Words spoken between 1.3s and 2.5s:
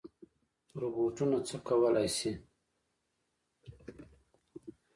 څه کولی شي؟